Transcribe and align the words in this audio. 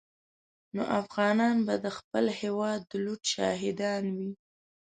نو 0.75 0.81
افغانان 1.01 1.55
به 1.67 1.75
د 1.83 1.87
خپل 1.97 2.25
هېواد 2.41 2.79
د 2.85 2.93
لوټ 3.05 3.21
شاهدان 3.33 4.03
وي. 4.15 4.31